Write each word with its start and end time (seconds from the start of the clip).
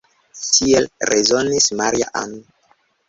Tiel 0.51 0.87
rezonis 1.11 1.69
Maria-Ann. 1.83 2.33